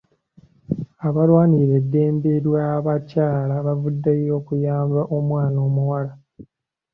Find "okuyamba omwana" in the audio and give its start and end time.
4.39-5.57